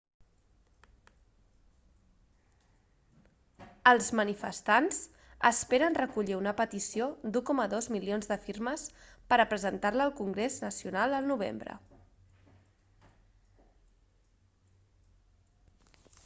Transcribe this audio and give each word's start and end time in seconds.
els 3.91 4.07
manifestants 4.21 5.01
esperen 5.51 5.99
recollir 5.99 6.37
una 6.39 6.53
petició 6.63 7.09
d'1,2 7.37 7.91
milions 7.97 8.31
de 8.33 8.39
firmes 8.47 8.87
per 9.35 9.39
presentar-la 9.55 10.09
al 10.11 10.15
congrés 10.23 10.59
nacional 10.67 11.15
el 11.21 11.31
novembre 11.35 11.79